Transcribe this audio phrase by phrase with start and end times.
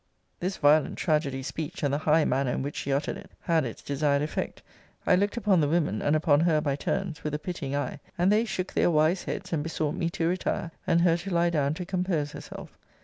[0.39, 3.83] This violent tragedy speech, and the high manner in which she uttered it, had its
[3.83, 4.63] desired effect.
[5.05, 8.31] I looked upon the women, and upon her by turns, with a pitying eye; and
[8.31, 11.75] they shook their wise heads, and besought me to retire, and her to lie down
[11.75, 12.79] to compose herself.